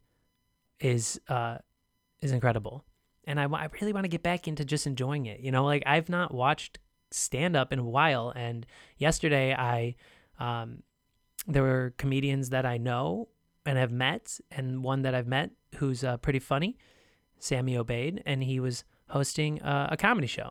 is 0.80 1.18
uh 1.28 1.56
is 2.20 2.32
incredible. 2.32 2.84
And 3.24 3.40
I, 3.40 3.44
I 3.44 3.68
really 3.80 3.92
want 3.92 4.04
to 4.04 4.08
get 4.08 4.22
back 4.22 4.46
into 4.46 4.64
just 4.64 4.86
enjoying 4.86 5.26
it. 5.26 5.40
You 5.40 5.50
know, 5.50 5.64
like 5.64 5.82
I've 5.86 6.08
not 6.08 6.32
watched 6.32 6.78
stand 7.10 7.56
up 7.56 7.72
in 7.72 7.78
a 7.78 7.84
while. 7.84 8.32
And 8.34 8.66
yesterday, 8.98 9.54
I, 9.54 9.94
um, 10.38 10.82
there 11.46 11.62
were 11.62 11.94
comedians 11.96 12.50
that 12.50 12.66
I 12.66 12.78
know 12.78 13.28
and 13.64 13.78
have 13.78 13.90
met, 13.90 14.38
and 14.50 14.84
one 14.84 15.02
that 15.02 15.14
I've 15.14 15.26
met 15.26 15.50
who's 15.76 16.04
uh, 16.04 16.16
pretty 16.18 16.38
funny, 16.38 16.78
Sammy 17.38 17.74
Obeid, 17.74 18.22
and 18.24 18.42
he 18.42 18.60
was 18.60 18.84
hosting 19.08 19.60
a, 19.62 19.88
a, 19.92 19.96
comedy 19.96 20.26
show. 20.26 20.50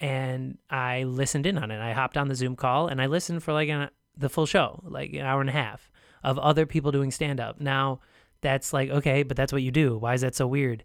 And 0.00 0.58
I 0.70 1.04
listened 1.04 1.46
in 1.46 1.58
on 1.58 1.70
it. 1.70 1.80
I 1.80 1.92
hopped 1.92 2.16
on 2.16 2.28
the 2.28 2.34
Zoom 2.34 2.56
call 2.56 2.88
and 2.88 3.00
I 3.00 3.06
listened 3.06 3.42
for 3.42 3.52
like 3.52 3.68
an, 3.68 3.88
the 4.16 4.28
full 4.28 4.46
show, 4.46 4.82
like 4.84 5.12
an 5.12 5.20
hour 5.20 5.40
and 5.40 5.48
a 5.48 5.54
half 5.54 5.90
of 6.22 6.38
other 6.38 6.66
people 6.66 6.90
doing 6.90 7.10
stand 7.10 7.40
up. 7.40 7.60
Now, 7.60 8.00
that's 8.44 8.72
like, 8.72 8.90
okay, 8.90 9.24
but 9.24 9.36
that's 9.36 9.52
what 9.52 9.62
you 9.62 9.72
do. 9.72 9.96
Why 9.96 10.14
is 10.14 10.20
that 10.20 10.36
so 10.36 10.46
weird? 10.46 10.84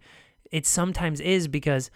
It 0.51 0.65
sometimes 0.65 1.19
is 1.19 1.47
because 1.47 1.91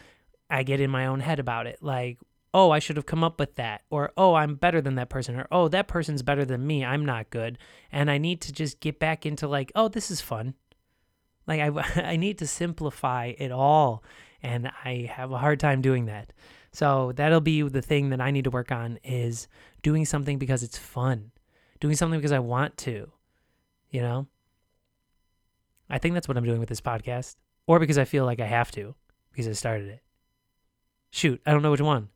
I 0.49 0.61
get 0.61 0.79
in 0.79 0.91
my 0.91 1.07
own 1.07 1.21
head 1.21 1.39
about 1.39 1.65
it. 1.65 1.79
Like, 1.81 2.19
oh, 2.53 2.69
I 2.69 2.79
should 2.79 2.97
have 2.97 3.07
come 3.07 3.23
up 3.23 3.39
with 3.39 3.55
that. 3.55 3.81
Or, 3.89 4.11
oh, 4.15 4.35
I'm 4.35 4.55
better 4.55 4.81
than 4.81 4.95
that 4.95 5.09
person. 5.09 5.35
Or, 5.35 5.47
oh, 5.51 5.69
that 5.69 5.87
person's 5.87 6.21
better 6.21 6.45
than 6.45 6.67
me. 6.67 6.85
I'm 6.85 7.05
not 7.05 7.31
good. 7.31 7.57
And 7.91 8.11
I 8.11 8.19
need 8.19 8.41
to 8.41 8.51
just 8.51 8.79
get 8.81 8.99
back 8.99 9.25
into 9.25 9.47
like, 9.47 9.71
oh, 9.73 9.87
this 9.87 10.11
is 10.11 10.21
fun. 10.21 10.53
Like, 11.47 11.61
I, 11.61 12.01
I 12.11 12.15
need 12.17 12.37
to 12.39 12.47
simplify 12.47 13.33
it 13.37 13.51
all. 13.51 14.03
And 14.43 14.69
I 14.83 15.09
have 15.11 15.31
a 15.31 15.37
hard 15.37 15.59
time 15.59 15.81
doing 15.81 16.05
that. 16.05 16.33
So 16.73 17.13
that'll 17.15 17.41
be 17.41 17.61
the 17.61 17.81
thing 17.81 18.09
that 18.09 18.19
I 18.19 18.31
need 18.31 18.43
to 18.43 18.49
work 18.49 18.71
on 18.71 18.99
is 19.03 19.47
doing 19.81 20.05
something 20.05 20.37
because 20.37 20.61
it's 20.61 20.77
fun. 20.77 21.31
Doing 21.79 21.95
something 21.95 22.19
because 22.19 22.31
I 22.31 22.39
want 22.39 22.77
to, 22.79 23.09
you 23.89 24.01
know? 24.01 24.27
I 25.89 25.97
think 25.97 26.13
that's 26.13 26.27
what 26.27 26.37
I'm 26.37 26.45
doing 26.45 26.59
with 26.59 26.69
this 26.69 26.81
podcast, 26.81 27.35
or 27.67 27.79
because 27.79 27.97
I 27.97 28.05
feel 28.05 28.25
like 28.25 28.39
I 28.39 28.47
have 28.47 28.71
to 28.71 28.95
because 29.31 29.47
I 29.47 29.53
started 29.53 29.89
it. 29.89 30.01
Shoot, 31.09 31.41
I 31.45 31.51
don't 31.51 31.61
know 31.61 31.71
which 31.71 31.81
one. 31.81 32.09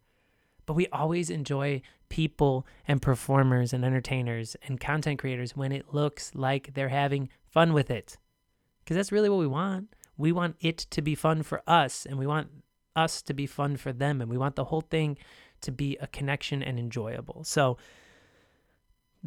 But 0.66 0.74
we 0.74 0.88
always 0.88 1.30
enjoy 1.30 1.82
people 2.10 2.66
and 2.88 3.02
performers 3.02 3.74
and 3.74 3.86
entertainers 3.86 4.56
and 4.68 4.80
content 4.80 5.20
creators 5.20 5.56
when 5.56 5.72
it 5.72 5.94
looks 5.94 6.34
like 6.36 6.74
they're 6.74 6.90
having 6.90 7.30
fun 7.46 7.74
with 7.74 7.90
it. 7.90 8.18
Because 8.84 8.96
that's 8.96 9.12
really 9.12 9.30
what 9.30 9.40
we 9.40 9.48
want. 9.48 9.94
We 10.18 10.32
want 10.32 10.56
it 10.60 10.78
to 10.78 11.02
be 11.02 11.16
fun 11.16 11.44
for 11.44 11.62
us, 11.68 12.06
and 12.06 12.18
we 12.18 12.28
want 12.28 12.50
us 12.96 13.22
to 13.22 13.34
be 13.34 13.46
fun 13.46 13.78
for 13.78 13.94
them, 13.94 14.22
and 14.22 14.30
we 14.30 14.38
want 14.38 14.56
the 14.56 14.66
whole 14.66 14.82
thing 14.82 15.18
to 15.62 15.72
be 15.72 15.98
a 16.02 16.08
connection 16.08 16.64
and 16.64 16.80
enjoyable. 16.80 17.44
So, 17.44 17.78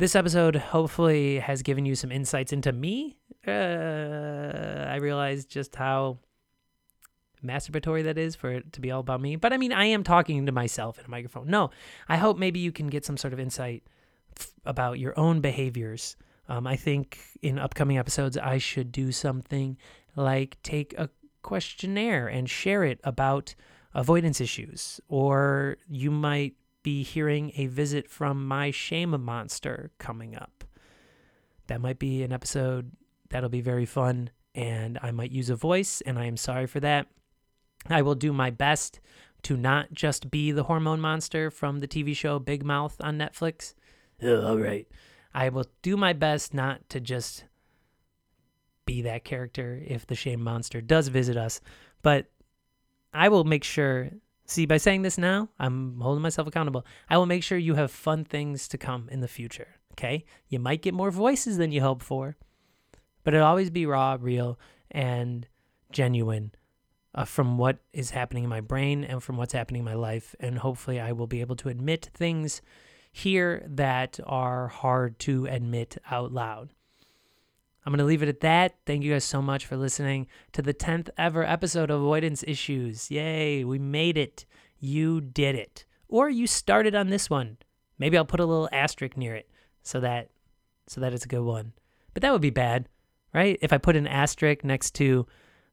this 0.01 0.17
episode 0.17 0.57
hopefully 0.57 1.39
has 1.39 1.63
given 1.63 1.87
you 1.87 1.95
some 1.95 2.11
insights 2.11 2.53
into 2.53 2.73
me 2.73 3.17
uh, 3.47 4.87
I 4.89 4.97
realized 4.97 5.49
just 5.49 5.75
how 5.77 6.19
masturbatory 7.45 8.05
that 8.05 8.19
is 8.19 8.35
for 8.35 8.51
it 8.51 8.73
to 8.75 8.81
be 8.81 8.91
all 8.91 9.01
about 9.01 9.21
me. 9.21 9.37
But 9.37 9.53
I 9.53 9.57
mean, 9.57 9.73
I 9.73 9.87
am 9.87 10.05
talking 10.05 10.45
to 10.47 10.53
myself 10.53 10.99
in 10.99 11.05
a 11.05 11.09
microphone. 11.09 11.49
No, 11.49 11.71
I 12.09 12.17
hope 12.17 12.39
maybe 12.39 12.61
you 12.61 12.73
can 12.73 12.89
get 12.89 13.05
some 13.05 13.17
sort 13.17 13.33
of 13.33 13.41
insight 13.41 13.85
f- 14.39 14.53
about 14.67 14.99
your 14.99 15.19
own 15.19 15.41
behaviors. 15.41 16.17
Um, 16.49 16.67
I 16.67 16.77
think 16.77 17.19
in 17.41 17.59
upcoming 17.59 17.97
episodes, 17.97 18.37
I 18.37 18.59
should 18.59 18.93
do 18.93 19.13
something 19.13 19.79
like 20.17 20.59
take 20.63 20.95
a 20.99 21.09
questionnaire 21.43 22.27
and 22.27 22.51
share 22.51 22.85
it 22.85 23.01
about 23.05 23.55
avoidance 23.95 24.41
issues. 24.41 25.01
Or 25.09 25.79
you 25.89 26.11
might 26.11 26.55
be 26.83 27.03
hearing 27.03 27.53
a 27.57 27.67
visit 27.67 28.09
from 28.09 28.47
my 28.47 28.71
shame 28.71 29.21
monster 29.23 29.91
coming 29.99 30.37
up. 30.37 30.65
That 31.67 31.81
might 31.81 31.99
be 31.99 32.23
an 32.23 32.33
episode 32.33 32.93
that'll 33.29 33.49
be 33.49 33.61
very 33.61 33.87
fun, 33.87 34.31
and 34.55 34.99
I 35.03 35.11
might 35.11 35.31
use 35.31 35.51
a 35.51 35.57
voice, 35.57 36.01
and 36.01 36.19
I 36.19 36.27
am 36.27 36.37
sorry 36.37 36.67
for 36.67 36.81
that. 36.81 37.07
I 37.89 38.03
will 38.03 38.15
do 38.15 38.33
my 38.33 38.51
best 38.51 39.01
to 39.43 39.57
not 39.57 39.93
just 39.93 40.31
be 40.31 40.53
the 40.53 40.65
hormone 40.65 41.01
monster 41.01 41.51
from 41.51 41.81
the 41.81 41.89
TV 41.89 42.15
show 42.15 42.39
Big 42.39 42.65
Mouth 42.65 42.97
on 43.01 43.19
Netflix. 43.19 43.75
Ugh, 44.23 44.45
all 44.45 44.59
right. 44.59 44.87
I 45.33 45.49
will 45.49 45.67
do 45.83 45.97
my 45.97 46.13
best 46.13 46.53
not 46.53 46.89
to 46.91 47.01
just 47.01 47.45
be 48.85 49.03
that 49.03 49.25
character 49.25 49.81
if 49.87 50.07
the 50.07 50.15
shame 50.15 50.43
monster 50.43 50.81
does 50.81 51.09
visit 51.09 51.37
us, 51.37 51.61
but 52.03 52.27
I 53.15 53.29
will 53.29 53.45
make 53.45 53.65
sure. 53.65 54.11
See, 54.51 54.67
by 54.67 54.79
saying 54.79 55.03
this 55.03 55.17
now, 55.17 55.49
I'm 55.61 56.01
holding 56.01 56.23
myself 56.23 56.49
accountable. 56.49 56.85
I 57.09 57.17
will 57.17 57.27
make 57.27 57.45
sure 57.45 57.57
you 57.57 57.77
have 57.77 57.93
fun 57.93 58.25
things 58.25 58.67
to 58.67 58.79
come 58.79 59.09
in 59.09 59.21
the 59.21 59.29
future. 59.29 59.77
Okay? 59.93 60.25
You 60.49 60.59
might 60.59 60.83
get 60.83 60.93
more 60.93 61.13
voices 61.13 61.57
than 61.57 61.71
you 61.71 61.83
hoped 61.83 62.03
for, 62.03 62.37
but 63.23 63.33
it'll 63.33 63.47
always 63.47 63.71
be 63.71 63.87
raw, 63.87 64.17
real, 64.21 64.59
and 64.91 65.47
genuine 65.93 66.51
uh, 67.15 67.27
from 67.27 67.59
what 67.59 67.79
is 67.93 68.11
happening 68.11 68.43
in 68.43 68.51
my 68.51 68.61
brain 68.61 69.05
and 69.05 69.23
from 69.23 69.37
what's 69.37 69.53
happening 69.53 69.83
in 69.83 69.85
my 69.85 69.95
life. 69.95 70.35
And 70.41 70.59
hopefully, 70.59 70.99
I 70.99 71.13
will 71.13 71.29
be 71.29 71.43
able 71.43 71.55
to 71.55 71.69
admit 71.69 72.11
things 72.13 72.61
here 73.13 73.65
that 73.69 74.19
are 74.27 74.67
hard 74.67 75.21
to 75.21 75.47
admit 75.47 75.97
out 76.11 76.33
loud. 76.33 76.71
I'm 77.85 77.93
going 77.93 77.99
to 77.99 78.05
leave 78.05 78.23
it 78.23 78.29
at 78.29 78.41
that. 78.41 78.77
Thank 78.85 79.05
you 79.05 79.13
guys 79.13 79.25
so 79.25 79.41
much 79.41 79.65
for 79.65 79.77
listening 79.77 80.27
to 80.53 80.61
the 80.61 80.75
10th 80.75 81.09
ever 81.17 81.45
episode 81.45 81.91
of 81.91 82.01
Avoidance 82.01 82.45
Issues. 82.47 83.11
Yay, 83.11 83.65
we 83.65 83.79
made 83.79 84.19
it. 84.19 84.45
You 84.79 85.21
did 85.21 85.55
it. 85.55 85.87
Or 86.09 86.29
you 86.29 86.47
started 86.47 86.95
on 86.95 87.09
this 87.09 87.31
one. 87.31 87.57
Maybe 87.99 88.17
I'll 88.17 88.25
put 88.25 88.41
a 88.41 88.47
little 88.47 88.69
asterisk 88.73 89.17
near 89.17 89.35
it 89.35 89.49
so 89.83 90.01
that 90.01 90.31
so 90.87 91.01
that 91.01 91.13
it's 91.13 91.25
a 91.25 91.29
good 91.29 91.43
one. 91.43 91.73
But 92.13 92.23
that 92.23 92.33
would 92.33 92.41
be 92.41 92.51
bad, 92.51 92.89
right? 93.33 93.59
If 93.63 93.73
I 93.73 93.79
put 93.79 93.97
an 93.97 94.09
asterisk 94.09 94.65
next 94.65 94.95
to 94.97 95.27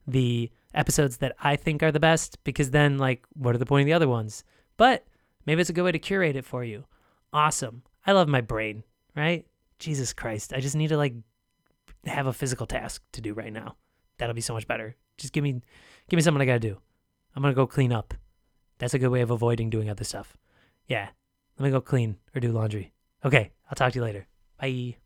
the 0.05 0.51
episodes 0.73 1.17
that 1.17 1.35
I 1.41 1.55
think 1.55 1.81
are 1.81 1.91
the 1.91 1.99
best 1.99 2.43
because 2.43 2.71
then 2.71 2.97
like 2.97 3.25
what 3.33 3.55
are 3.55 3.57
the 3.57 3.65
point 3.65 3.81
of 3.81 3.85
the 3.87 3.93
other 3.93 4.07
ones? 4.07 4.43
But 4.77 5.05
maybe 5.45 5.61
it's 5.61 5.69
a 5.69 5.73
good 5.73 5.83
way 5.83 5.91
to 5.91 5.99
curate 5.99 6.35
it 6.35 6.45
for 6.45 6.63
you. 6.63 6.85
Awesome. 7.33 7.83
I 8.05 8.11
love 8.11 8.27
my 8.27 8.41
brain, 8.41 8.83
right? 9.15 9.45
Jesus 9.79 10.13
Christ. 10.13 10.53
I 10.53 10.59
just 10.59 10.75
need 10.75 10.89
to 10.89 10.97
like 10.97 11.15
have 12.09 12.27
a 12.27 12.33
physical 12.33 12.65
task 12.65 13.03
to 13.13 13.21
do 13.21 13.33
right 13.33 13.53
now. 13.53 13.75
That'll 14.17 14.35
be 14.35 14.41
so 14.41 14.53
much 14.53 14.67
better. 14.67 14.95
Just 15.17 15.33
give 15.33 15.43
me 15.43 15.61
give 16.09 16.17
me 16.17 16.21
something 16.21 16.41
I 16.41 16.45
got 16.45 16.53
to 16.53 16.59
do. 16.59 16.77
I'm 17.35 17.43
to 17.43 17.53
go 17.53 17.67
clean 17.67 17.93
up. 17.93 18.13
That's 18.79 18.93
a 18.93 18.99
good 18.99 19.09
way 19.09 19.21
of 19.21 19.31
avoiding 19.31 19.69
doing 19.69 19.89
other 19.89 20.03
stuff. 20.03 20.37
Yeah. 20.87 21.09
Let 21.59 21.65
me 21.65 21.71
go 21.71 21.81
clean 21.81 22.17
or 22.35 22.39
do 22.39 22.51
laundry. 22.51 22.93
Okay, 23.25 23.51
I'll 23.69 23.75
talk 23.75 23.93
to 23.93 23.99
you 23.99 24.03
later. 24.03 24.27
Bye. 24.59 24.97